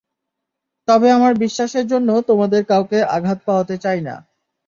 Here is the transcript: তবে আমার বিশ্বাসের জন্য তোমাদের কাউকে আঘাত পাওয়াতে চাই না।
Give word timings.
তবে 0.87 1.07
আমার 1.11 1.33
বিশ্বাসের 1.43 1.85
জন্য 1.87 2.09
তোমাদের 2.29 2.61
কাউকে 2.65 2.97
আঘাত 3.15 3.39
পাওয়াতে 3.47 3.75
চাই 3.77 3.99
না। 4.01 4.15